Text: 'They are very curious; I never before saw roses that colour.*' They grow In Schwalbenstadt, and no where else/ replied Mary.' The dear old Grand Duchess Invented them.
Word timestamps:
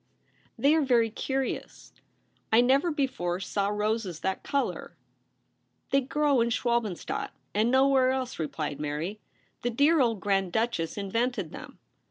'They 0.57 0.73
are 0.73 0.81
very 0.81 1.11
curious; 1.11 1.93
I 2.51 2.59
never 2.59 2.89
before 2.89 3.39
saw 3.39 3.67
roses 3.67 4.21
that 4.21 4.41
colour.*' 4.41 4.97
They 5.91 6.01
grow 6.01 6.41
In 6.41 6.49
Schwalbenstadt, 6.49 7.29
and 7.53 7.69
no 7.69 7.87
where 7.87 8.09
else/ 8.09 8.39
replied 8.39 8.79
Mary.' 8.79 9.19
The 9.61 9.69
dear 9.69 10.01
old 10.01 10.19
Grand 10.19 10.51
Duchess 10.53 10.97
Invented 10.97 11.51
them. 11.51 11.77